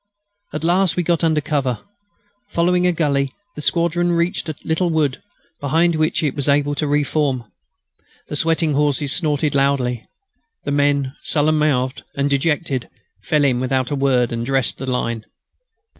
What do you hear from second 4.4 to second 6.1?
a little wood, behind